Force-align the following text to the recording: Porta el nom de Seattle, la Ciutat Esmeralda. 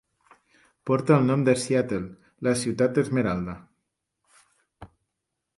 Porta 0.89 1.17
el 1.21 1.27
nom 1.31 1.43
de 1.49 1.55
Seattle, 1.65 2.01
la 2.49 2.55
Ciutat 2.63 2.99
Esmeralda. 3.05 3.57